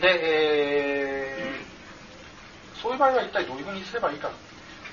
[0.00, 4.30] で、えー、そういう場合は一体どういうふうにすればいいか。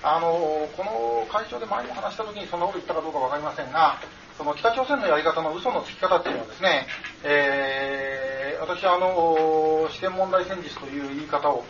[0.04, 3.97] あの、この会場で前も話した時にそんなこと言ったかどうかわかりませんが、
[4.38, 6.88] その北朝鮮のやり方の嘘のつき方っていうのはですね、
[7.23, 11.64] えー、私はあの、試験問題戦術という言い方を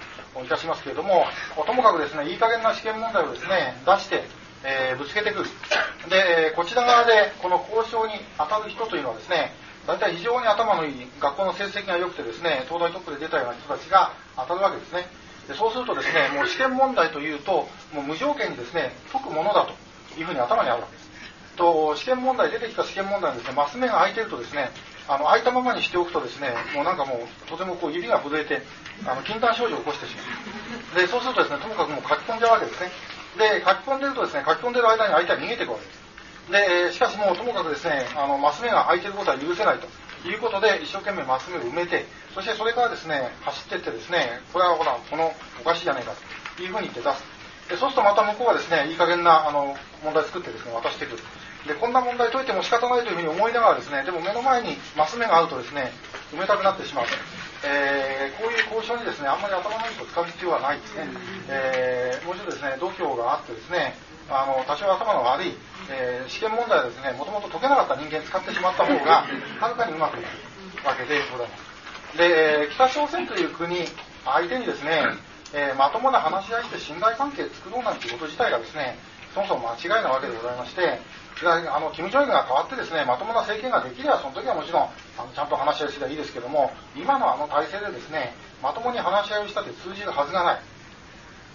[0.44, 1.26] いたしますけれども、
[1.56, 4.24] ともかくですね、いい加減な試験問題をですね、出して、
[4.64, 5.46] えー、ぶつけてくる。
[6.10, 9.54] で、こちら側でこの交渉に当たる人というのはですね、
[9.88, 15.08] 大体非常に頭のいい、学校の成績が良くてですね、東大トップで出たような人たちが当たるわけですね。
[15.48, 19.74] でそうするとですね、もう試験問題というと、もう無条件にですね、解くものだと
[20.20, 21.10] いうふうに頭にあるわけです。
[21.56, 24.72] と、試験問題、出てきた試験問題ですね、マス目が開いてるとですね、
[25.08, 28.62] あの、開いたままにしておくとですね、もうなんかもう、とてもこう指が震えて、
[29.06, 30.24] あの、禁断症状を起こしてしま
[30.98, 31.00] う。
[31.00, 32.92] で、そうするとですね、ともかくもう書き込んじゃうわけですね。
[33.38, 36.05] で、書き込んでるとですね、書き込んでる間に相手は逃げていくわけです。
[36.52, 39.88] で、しかしもうともかくですね、あの、マス目が開いてることは許せないと
[40.28, 46.14] いうことで、一生懸命マス目を埋めて、そしてそれからですね、走ってってですね、これはほら、このおかしいじゃないか
[46.58, 47.36] というふうに言って出す。
[47.70, 51.24] でそうするとまた向こうはですね、いい加減なあの問題作ってですね、渡してくる。
[51.66, 55.92] で、こんな問題解いても仕方ないというふうに思いながらですね、でも目の前にマス目が合うとですね、
[56.32, 57.14] 埋めたくなってしまうと。
[57.66, 61.10] えー、こういう交渉にですね、あんまり頭のいいと使う必要はないですね。
[61.50, 63.98] えー、もう一度ですね、度胸があってですね、
[64.30, 65.54] あの、多少頭の悪い、
[65.90, 69.26] えー、試験問題はですね、もともと解けなかった人間使ってしまった方が、
[69.60, 72.18] はるかにうまくいくわけでございます。
[72.18, 73.86] で、北朝鮮という国、
[74.26, 75.04] 相手にですね、
[75.54, 78.98] えー、まともな話し合いして信頼関係作ろうなんていうこと自体がですね、
[79.34, 81.00] そもそも間違いなわけでございまして、
[81.44, 84.84] あの、キム・ジョンが変わってですね、まともな政権ができれば、その時はもちろん、
[85.20, 90.62] あのちゃんと話し合いすればいいですけども、今のあの体制でですね、まともに話し合いをしたって通じるはずがない。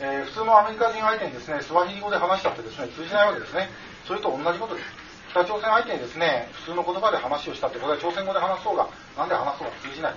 [0.01, 3.69] えー、普通のアメリカ人相手にですね、スワヒリ語で話したってですね、通じないわけですね。
[4.09, 4.89] それと同じことです。
[5.31, 10.15] 北朝鮮相手にですね、普通の言葉で話をしたって、これは朝鮮語で話そうが、なんで話そうが通じない。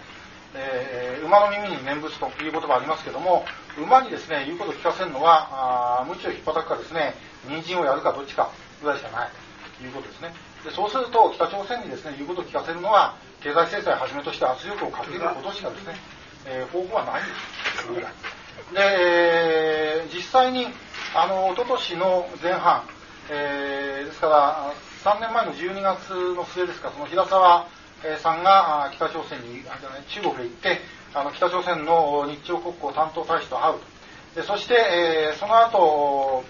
[0.56, 3.44] えー、馬の耳に念仏という言葉ありますけども、
[3.78, 9.30] 馬にですね、言うことを聞かせるのは、あ無知を引っ叩くかですね、人参をやるかどっちかぐらいしかない。
[9.78, 10.34] ということですね。
[10.64, 16.00] でそうすると、北朝鮮にですね、言うことを聞かせるのは、経済制裁をはじめとして圧力をかけることしかですね、
[16.46, 17.32] えー、方法はないんで
[18.32, 18.43] す。
[18.74, 20.68] で、えー、実際に、
[21.16, 22.84] あの、一昨年の前半、
[23.30, 27.68] えー、ですから、3年前の12月の末ですか、その平沢
[28.22, 29.64] さんが北朝鮮に、
[30.10, 30.82] 中国へ行って、
[31.14, 34.42] あの北朝鮮の日朝国交担当大使と会うと。
[34.42, 36.44] でそして、えー、その後、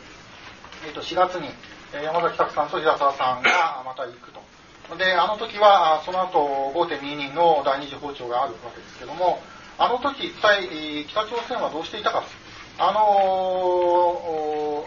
[0.88, 1.50] えー、と4月に、
[1.94, 4.42] 山崎拓さんと平沢さんがまた行くと。
[4.98, 9.42] で、あの時は、その後5.22の第二次訪朝があるわけですけども、
[9.78, 12.24] あの時一体北朝鮮はどうしていたか。
[12.78, 14.84] あの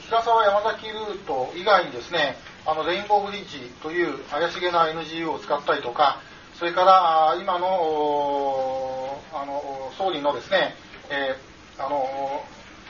[0.00, 2.36] 平沢山崎ルート以外にですね、
[2.66, 6.20] あのレインボーブリッジという怪しげな NGO を使ったりとか、
[6.58, 10.74] それから今のあの総理のですね、
[11.10, 12.44] えー、あの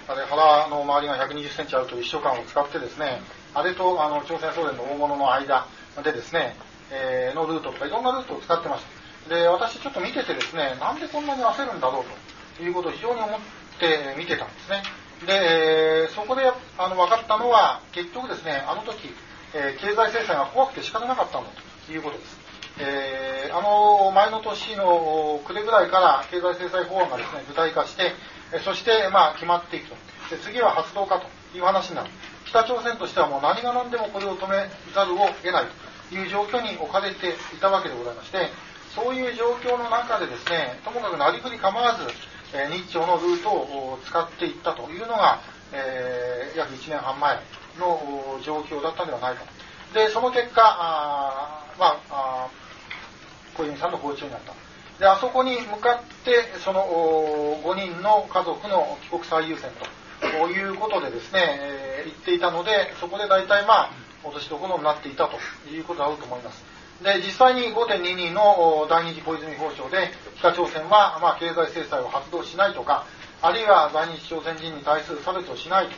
[0.08, 3.22] あれ腹の周りが120センチあるという秘書官を使ってですね、
[3.54, 5.66] あれとあの朝鮮ソ連の大物の間
[6.02, 6.56] でですね、
[6.90, 9.03] えー、のルートとかいろんなルートを使ってました。
[9.28, 12.04] で、私ちょっと見ててですね、なんでこんなに焦るんだろう
[12.56, 13.40] ということを非常に思っ
[13.80, 14.82] て見てたんですね。
[15.26, 16.42] で、そこで
[16.78, 19.14] あの分かったのは、結局ですね、あの時、
[19.54, 21.50] えー、経済制裁が怖くて仕方なかったんだ
[21.86, 22.44] ということです。
[22.76, 28.12] えー、あの前の年の暮れぐらいから経済制裁法案がですね、具体化して、
[28.64, 29.96] そして、まあ、決まっていくと。
[30.30, 32.10] で次は発動かという話になる。
[32.46, 35.66] 北朝鮮としてはもう何が何でもこれを止めざるを得ない
[36.08, 38.50] という状況に置かれていたわけでございまして、
[38.94, 42.04] そういう状況の中でですね、ともかくなりふり構わず、
[42.56, 45.40] え日朝のルートを使っていったというのが、
[45.72, 47.36] えー、約1年半前
[47.80, 49.42] の状況だったんではないか
[49.92, 49.98] と。
[49.98, 52.48] で、その結果、あまあ、あ
[53.56, 54.52] 小泉さんの訪中になった。
[55.00, 56.86] で、あそこに向かって、その
[57.64, 59.70] 5人の家族の帰国最優先
[60.20, 63.90] ということでですね、えー、言っていたので、そこで大体まあ、
[64.22, 65.38] 落としどころになっていたと
[65.68, 66.73] いうことだろうと思います。
[67.02, 73.06] で、実際に5.22の第二次小泉交渉で、北朝鮮は、まあ、経済制裁を発動しないとか、
[73.42, 75.88] あるいは在日朝鮮人に対する差別をしない。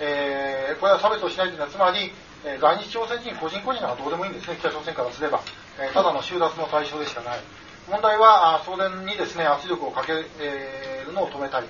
[0.00, 2.10] えー、これは差別をしないというのは、つまり、
[2.44, 5.40] えー、在日朝鮮人個人個人ならどうでもいいんですね、北朝鮮からすれば。
[5.78, 7.40] えー、ただの収奪の対象でしかない。
[7.88, 10.26] 問題は、送電にですね、圧力をかける
[11.12, 11.64] のを止めたい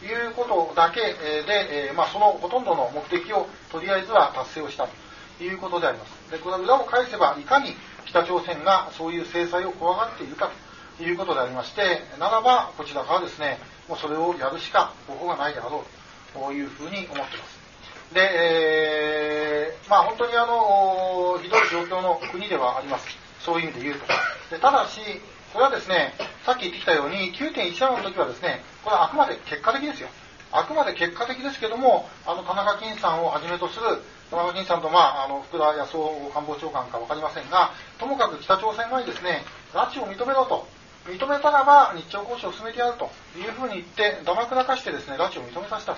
[0.00, 4.88] ということだけで、えー、まあ、そのほとんどの目的をとりあえずは達成をした
[5.38, 6.30] ということであります。
[6.30, 7.76] で、これは裏を返せば、いかに
[8.06, 10.50] 北朝鮮がそういう制裁を怖がっているか
[10.98, 13.58] ということでありまして、ならば、こちらからですね、
[13.88, 15.84] もうそれをやるしか方法がないであろ
[16.34, 17.62] うというふうに思っています。
[18.14, 23.06] で、えー、まあ本当にあの、ひどい状況の国ではあります。
[23.40, 24.06] そういう意味で言うと。
[24.50, 25.00] でただし、
[25.52, 26.14] これはですね、
[26.46, 30.08] さっき言ってきたように、9.17の時はですね、これはあくまで結果的ですよ。
[30.52, 34.02] あくまで結果的ですけども、あの、田中金さんをはじめとする、
[34.32, 37.70] 田中金さんと、まあ、あの、福田康夫官房長官かわかりませんが、
[38.00, 39.44] ともかく北朝鮮側にですね、
[39.76, 40.66] 拉致を認めろと、
[41.04, 45.96] 認めたらば日朝交渉を進めてやるというふうに言って、だまくなかしてですね、拉致を認めさせた。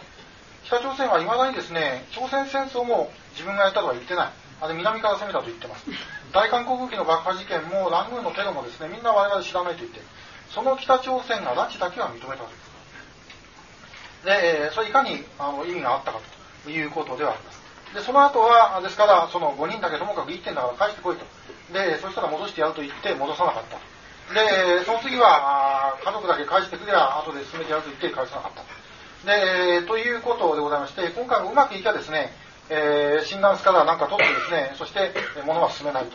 [0.64, 4.28] 北朝鮮は未だにですね、朝鮮戦争も自分がやったとは言ってない。
[4.60, 5.86] あれ南から攻めたと言ってます。
[6.32, 10.00] 大韓航空機の爆破事件もラングーのテロもですね、みんな我々知らないと言って
[10.50, 12.74] その北朝鮮が拉致だけは認めたわけです。
[14.24, 16.20] で、それいかにあの意味があったか
[16.64, 17.53] ということではあります。
[17.94, 21.24] で、その後は、ですから、その5人だけともかく1点だから返してこいと。
[21.72, 23.78] で、そしたら戻してやると言って戻さなかった。
[24.34, 28.84] で、その次は、家族だけ返してくれば、後で進めてやると言って返さなかった。
[29.24, 32.34] で、ということでございまして、今回もうまくいけばですね、
[32.68, 35.14] えー、診断スカラーなんか取ってですね、そして、
[35.46, 36.06] 物は進めない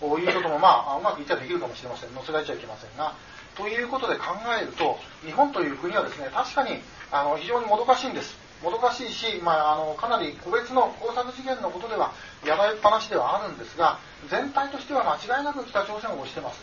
[0.00, 2.10] ということも、まあ、うまくいっちゃできるかもしれません。
[2.14, 3.14] 載せられちゃいけませんが、
[3.56, 6.80] ということで考えると、日本という国はですね、確かに
[7.10, 8.47] あの非常にもどかしいんです。
[8.62, 12.12] もどかしいし、まあ、あのかなり個別の工作事件のことでは
[12.44, 13.98] やられっぱなしではあるんですが、
[14.30, 16.60] 全体としては間違いなく北朝鮮を推してます。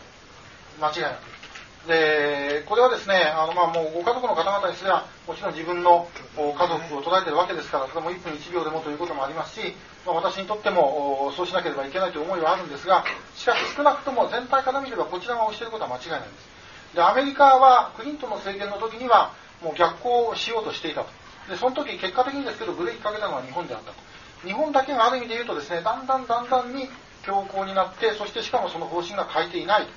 [0.79, 1.35] 間違いなく。
[1.87, 9.73] で、これはですね、あの、まあ、もうご家族の方々にすれば、もちろん自分の家族を捉えてるわけですから、それも1分1秒でもということもありますし、
[10.05, 13.05] まあ、私にとってもそうしなければいけないという思いはあるんですが、
[13.35, 16.95] しかし少なくとも全体から見ればこちらが推していることは間違いないんです。
[16.95, 21.24] で、アメリカはクリントンの政権の時には、もう逆行しようとしていたと。
[21.49, 23.97] で、その時結果的にですけど、ブレーキかけたのは日本であったと。
[24.45, 26.89] 日本だけがある意味で言うとですね、だんだんだんだんに
[27.25, 29.87] 強硬になって、そしてしかもその方針が変えていない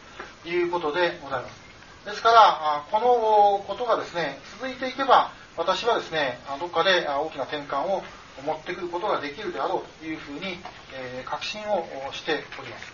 [0.43, 1.69] ということでございます。
[2.07, 8.03] ですから、このことがですね、続いていけば、私はですね、どっかで大きな転換を
[8.45, 10.59] 持ってくることができるであろうというふうに、
[10.95, 12.93] え、確信をしております。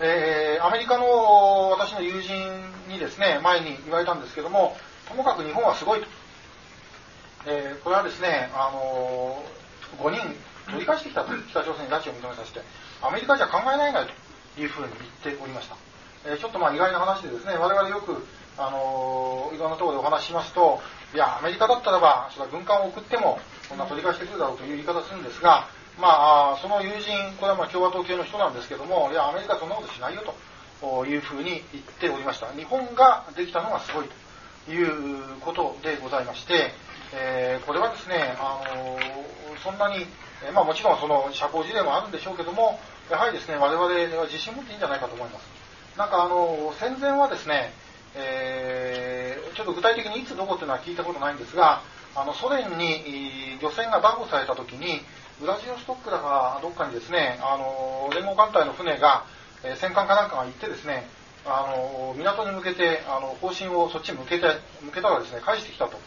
[0.00, 2.32] え、アメリカの私の友人
[2.88, 4.76] にですね、前に言われたんですけども、
[5.08, 6.06] ともかく日本はすごいと。
[7.46, 10.20] えー、これはですね、あのー、5人
[10.66, 12.60] 取り返してきたと、北朝鮮に拉致を認めさせて、
[13.02, 14.06] アメリカじゃ考えられない
[14.54, 14.92] というふうに
[15.24, 15.76] 言っておりました。
[16.26, 18.26] えー、ちょっとまあ意外な話でですね、我々よく、
[18.58, 20.80] あのいろんなところでお話ししますと、
[21.14, 23.38] いや、アメリカだったらば、それは軍艦を送っても、
[23.68, 25.68] そんな取り返してくるだろうという言い方するんですが、
[26.00, 30.22] まあ、その友人、これはまあ共和党系の人なんですけども、いや、アメリカはそんなことしないよ
[30.80, 32.46] というふうに言っておりました。
[32.52, 34.08] 日本ができたのがすごい
[34.66, 36.72] ということでございまして、
[37.12, 38.98] えー、これはですね、あの
[39.62, 40.06] そんなに、
[40.46, 42.78] えまあもちろんその社交辞令もあるんでしょうけども、
[43.10, 43.82] やはりですね、我々
[44.16, 45.46] は自信持っていいんじゃないかと思います。
[45.96, 47.72] なんかあの、戦前はですね、
[48.14, 51.82] えー、ちょっと具体的にいつどこっていうのは聞いたことないんですが、
[52.14, 55.00] あのソ連に漁船が拿捕された時に、
[55.40, 59.24] ウラジオストックだかどっかにですね、あの、連合艦隊の船が、
[59.62, 61.08] え、戦艦かなんかが行ってですね、
[61.46, 64.46] あの、港に向けて、あの、方針をそっちに向けて、
[64.82, 65.98] 向けたらですね、返してきたと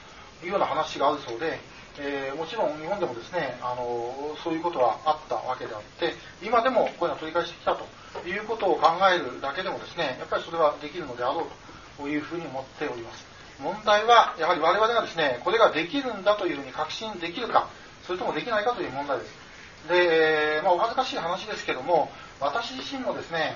[0.43, 1.59] いうような話があるそうで、
[1.99, 7.85] えー、もちろん日本でもですね、あの、そういうことはあったわけであって、今でもこういうのを取り返してきたと
[8.27, 13.25] いうことを考えるだけでもですね、やっぱりそれはできるのであろうというふうに思っております。
[13.61, 17.69] 問題は、やはり我々がですね、これができるんだというふうに確信できるか、
[18.07, 19.41] それともできないかという問題です。
[19.89, 23.55] で、まあ、お恥ずかしい話ですけども、私自身もですね、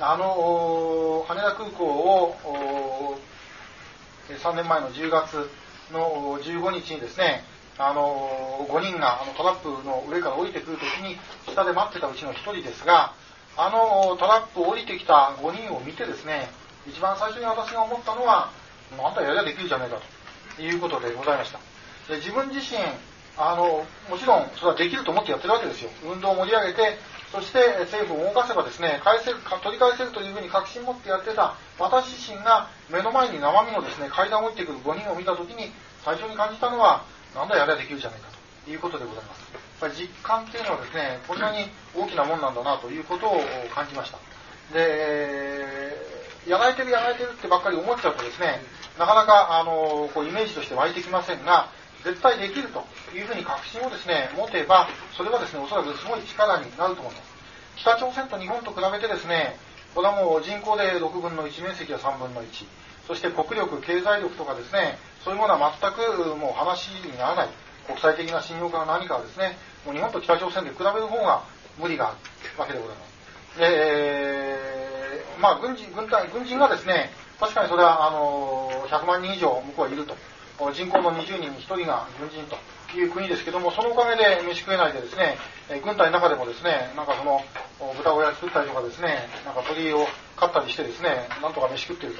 [0.00, 3.18] あの、羽田空港を、
[4.28, 5.50] 3年前の10月
[5.92, 7.44] の15日にですね、
[7.78, 13.12] あの、5人があのトラップの上から降りてくるときに、下で待ってたうちの1人ですが、
[13.56, 16.48] あのトラップを降りてきた5人を見てですね、
[16.86, 18.50] 一番最初に私が思ったのは、
[18.98, 19.98] あんたやりゃできるじゃないか
[20.56, 21.58] ということでございました。
[22.08, 22.78] で自分自身、
[23.36, 25.90] あの、もちろんそれはできると思ってやってるわけですよ。
[26.04, 26.98] 運動を盛り上げて、
[27.34, 27.58] そして
[27.90, 35.72] 政府を動かせばですね、返せる、取り返せるというふうに確信持ってやってた私自身が目の前に生身のですね、階段を降りてくる5人を見たときに、
[36.04, 37.02] 最初に感じたのは、
[37.34, 38.28] なんだやればできるじゃないか
[38.64, 39.50] ということでございます。
[39.50, 41.66] やっぱり実感っていうのはですね、こんなに
[41.98, 43.42] 大きなもんなんだなということを
[43.74, 44.18] 感じました。
[44.72, 45.90] で、
[46.46, 48.62] やられてるやられてるってばっかり思っちゃうとですね、
[48.96, 51.68] なかなか、あの、こうイメージとして湧いてきませんが、
[52.04, 52.84] 絶対できると
[53.16, 57.34] いうふうに確信をですね、持てば、それはですね、おそらくすごい力になると思います。
[57.76, 59.56] 北朝鮮と日本と比べてですね、
[59.94, 62.66] これはもう人口で6分の1、面積は3分の1、
[63.06, 67.48] そして国力、経済力とかですね、そういうものは全くもう話にならない。
[67.86, 71.44] 国際的な信用から何かはですね、もう日本と北朝鮮で比べる方が
[71.78, 72.16] 無理がある
[72.58, 73.58] わけでございます。
[73.58, 80.16] で、えー、まあ軍人、軍隊、軍人がですね、確かにそれは、あの、100万人以上向こうはいると。
[80.72, 82.56] 人口の20人に1人が軍人と
[82.96, 85.36] いう国ですけども、そのおかげで飯食えないでですね、
[85.82, 87.42] 軍隊の中でもですね、なんかその、
[87.96, 90.06] 豚小屋作ったりとかですね、なんか鳥を
[90.36, 92.16] 飼ったりしてですね、なんとか飯食っている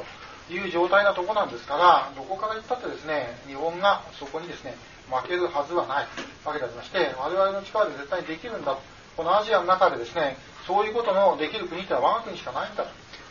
[0.50, 4.74] いう状態なとこなんですから、どこから言ったってですね、日本がそこにですね、
[5.08, 6.06] 負けるはずはない
[6.44, 8.82] わけでありまして、我々の力で絶対にできるんだと。
[9.16, 10.36] このアジアの中でですね、
[10.66, 12.84] そういうことのできる国ってのは我が国しかないんだ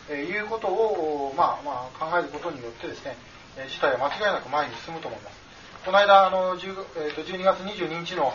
[0.07, 3.17] ということを、まあまあ、考えることによってですね、
[3.55, 5.37] 事態は間違いなく前に進むと思います。
[5.85, 8.33] この間、あの、えー、と12月22日の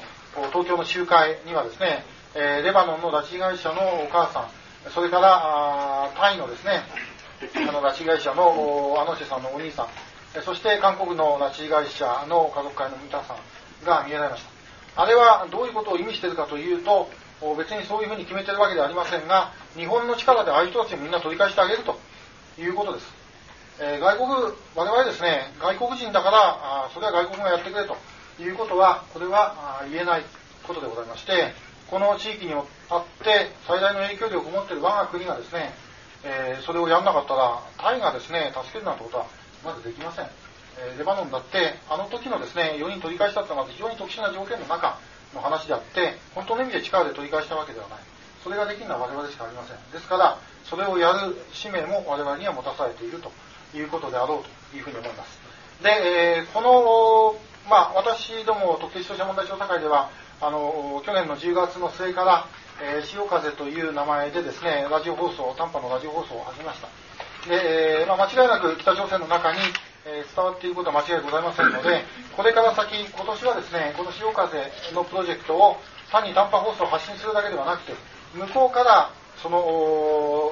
[0.52, 6.82] 東京の集会にはですね、えレバノンの拉致被害者のお母さん、それからタイのですね、
[7.68, 9.88] あの拉致被害者のアノシェさんのお兄さん、
[10.44, 14.44] そして韓国の拉致被害者の家族会の皆さんが見えられまし
[14.94, 15.02] た。
[15.02, 17.10] あれはどういうことを意味しているかというと、
[17.56, 21.98] 別にそういうふうに決めてるわけではありませんが、日本の力でああいう人たちをみんな取り返してあげると
[22.58, 23.06] いうことです。
[23.80, 24.28] えー、外国、
[24.75, 27.97] 我々ですね、外国人だから、あそれは外国がやってくれと
[28.42, 30.25] いうことは、これは言えない
[30.66, 31.54] ことでございまして、
[31.87, 35.73] この地域にあって最大の影響力を持っている我が国がですね、
[36.25, 39.26] えー、それをやんなかったら、タイがですね、助けるなんてことは
[39.64, 40.26] まずできません。
[40.78, 44.99] えー、レバノンだって、あの時のですね、4人取り返したというのは非常に特殊な条件の中
[45.35, 47.99] の話であって、本当の意味で力で取り返したわけではない。
[48.42, 49.76] それができるのは我々しかありません。
[49.92, 53.30] ですから、それをやる使命も我々には持たされていると
[53.75, 55.38] いうことであろうというふうに思います。
[55.82, 57.37] で、えー、この、
[57.68, 60.10] まあ、私ども特定失踪者問題調査会では、
[60.40, 62.46] あの、去年の10月の末から、
[62.80, 66.88] えー、潮風という名前でですね、ラジオ放送、短波のラジオ放送を始めました。
[67.48, 69.58] で、えー、まあ、間違いなく北朝鮮の中に、
[70.06, 72.04] えー、伝わっていることは間違いございませんので、
[72.37, 74.58] これから先、今年はですね、この潮風
[74.94, 75.76] のプロジェクトを
[76.10, 77.92] 単に短波放送を発信するだけではなくて、
[78.34, 79.10] 向こうから
[79.42, 79.58] その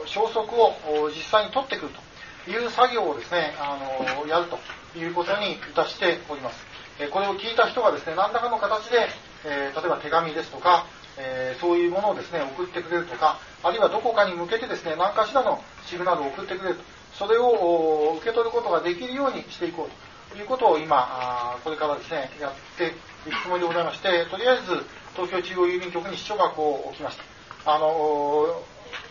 [0.07, 2.06] 消息を実際に取ってくると
[2.51, 3.79] いう作業をですね、あ
[4.21, 4.59] のやると
[4.99, 6.59] いうことにいたしております。
[6.99, 9.09] えこれを聞いた人がですね、何らかの形で、
[9.45, 10.87] え例えば手紙ですとか、
[11.19, 16.85] えそういうものをですね、送ってくれるとか、あるいはどこかに向けてですね、何かしらのシグナルを送ってくれると、
[17.15, 22.95] それを受け取ることができるようにしていこうということを今、これからですね、やって
[23.29, 24.85] いくつもりでございまして、とりあえず
[25.15, 27.19] 東京中央郵便局に支所箱を置きまし
[27.65, 27.73] た。
[27.73, 28.63] あの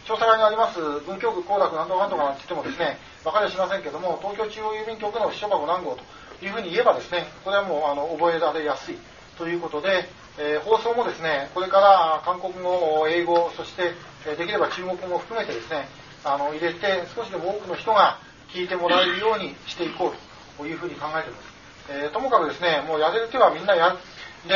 [0.06, 8.98] 調査会にあります文京区行楽なんとかなんとかなんて言ってもですね、分かりはしませんけども、東京中央郵便局の支所箱何号というふうに言えばですね、これはもうあの覚えられやすい
[9.38, 10.06] ということで、
[10.38, 13.94] えー、放送もですね、これから韓国語、英語、そして、
[14.28, 15.90] えできれば中国語も含めてですね、
[16.24, 18.20] あの入れて少しでも多くの人が
[18.50, 21.56] 聞いてもらえるようにしていこうというふうに考えています。
[21.90, 23.98] えー、ともかくですね、もうやれる手はみんなやる。
[24.48, 24.54] で、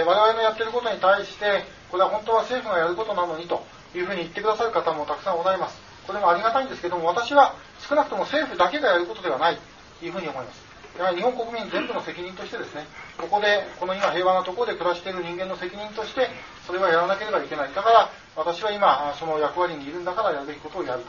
[0.00, 3.64] えー、我々のやってることに対して、これは本当は政府がやることなのにと
[3.98, 5.78] いうふうに言ってくださる方もたくさんおられます。
[6.06, 9.58] これもありがたいんですけども、私は少なくとも政府だけがやることではない
[10.00, 10.74] というふうに思います。
[10.98, 12.86] やはり日本国民全部の責任としてですね、
[13.18, 16.28] ここで、この今平和なところで暮らしている人間の責任として、
[16.66, 17.74] それはやらなければいけない。
[17.74, 21.02] だから、私は今、その役割にいるんだからやるべきことをやる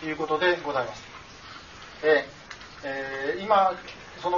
[0.00, 1.02] ということでございます。
[2.02, 2.40] えー、
[2.84, 3.72] えー、今、
[4.22, 4.36] その、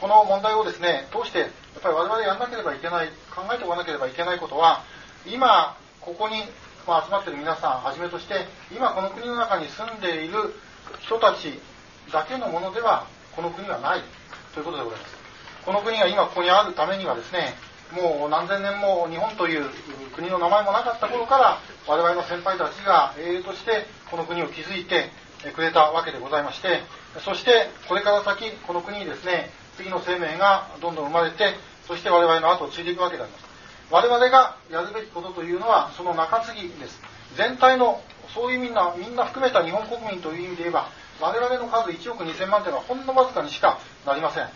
[0.00, 1.50] この問題をですね、通して、やっ
[1.82, 4.84] ぱり我々やらなければいけない、考えておかなければいけないことは、
[5.26, 6.42] 今、ここに、
[6.86, 10.54] ま、集まっている皆さんはじめとして、今この国の中に住んでいる
[11.00, 11.58] 人たち
[12.12, 14.02] だけのものではこの国はない
[14.54, 15.16] ということでございます。
[15.64, 17.54] この国が今ここにあるためにはですね、
[17.92, 19.68] もう何千年も日本という
[20.14, 25.10] 国の名前もなかった頃から我々の先輩たちが英雄としてこの国を築いて
[25.54, 26.82] くれたわけでございまして、
[27.24, 31.54] そしてこれから先この国にですね、次の生命がどんどん生まれて、
[31.86, 33.55] そして我々の後を継いでいくわけであります。
[33.90, 37.00] 我々がやるべきことというのはその中継ぎです。
[37.36, 38.02] 全体の
[38.34, 40.88] そういうみんな、みんな含めた日本国民という意味で言えば、
[41.20, 44.48] 我々の数1億2000万というのはほんのわずかにしかなりません。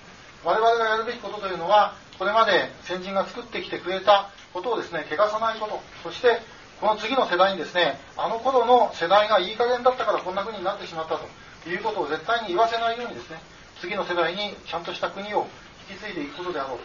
[0.45, 6.41] 我々がやるべきことというのは、これまで先人が作ってきてくれたことをですね、汚さないこと、そして、
[6.81, 13.41] この次の世代にですね、あの頃の世代がいい加減だったからこんな国になってしまったということを絶対に言わせないようにですね、
[13.81, 15.47] 次の世代にちゃんとした国を
[15.91, 16.79] 引き継いでいくことであろう。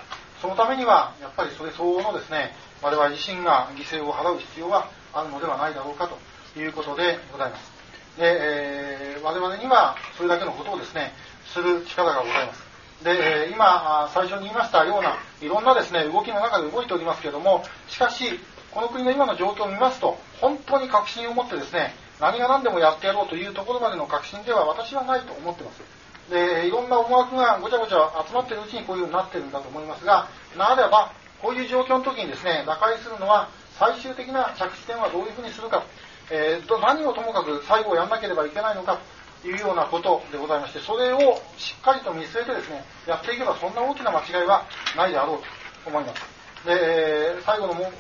[0.46, 7.72] そのためには、やっぱりそれ相応のですね、我々自身が犠牲を払う必要があるのではないだろうかということでございます。
[8.16, 11.14] で、えー、我々にはそれだけのことをですね、
[11.48, 12.64] する力がございます。
[13.04, 25.82] でえ、今、最初に言いましたような、いろんなですね、動きの中で動いておりますけれども、しかし、この国の今の状況を見ますと、本当に確信を持ってですね、何が何でもやってやろうというところまでの確信では私はないと思ってます。
[26.30, 30.28] で、いろんな思惑がごちゃごちゃ集まっているうちにこういうようになっているんだと思いますが、
[30.58, 35.84] ならば、こういう状況の時にですね、打開するのは、最終的な着地点はどういうふうにするか。
[36.32, 39.00] えー、と何をともかく最後をやんなければいけないのか
[39.44, 41.20] というようなことでございまして、それを
[41.58, 44.66] しっかりと見据えてですね、やっていけばそんな大きな間違いは
[44.98, 45.38] ないであろう
[45.84, 46.22] と思います。
[46.66, 47.92] で、最後のも、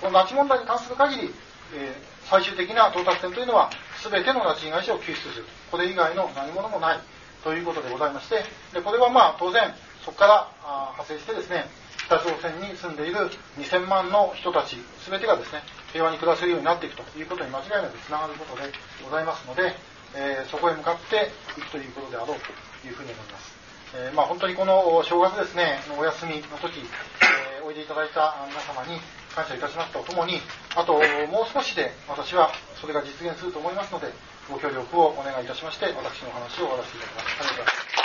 [0.00, 1.34] この拉致問題に関する限り、
[1.74, 3.70] えー、最終的な到達点というのは
[4.02, 5.46] 全ての拉致被害者を救出する。
[5.70, 7.00] これ以外の何者もない
[7.42, 10.48] ということでございまして、でこれはまあ当然、そこから
[10.92, 11.68] 派生してですね、
[12.06, 14.76] 北朝鮮に住んでいる2000万の人たち、
[15.08, 18.72] 全てがですね、平和に暮らせるようになっていくということに間違いなくつながることで
[19.04, 19.74] ございますので、
[20.14, 23.54] えー、そこへ向かっていくということであろうというふうに思います。
[23.94, 29.00] えー、まあ、本当にこの正月ですね、お休みの時、えー、おいでいただいた皆様に
[29.34, 30.40] 感謝いたしますとともに、
[30.74, 31.04] あともう
[31.52, 34.10] 少しで私はそれが実現すると思いますので、
[34.50, 37.40] ご協力をお願いいたしまして、私の話を終わらせていただきます。
[37.40, 37.99] ありがとうございます。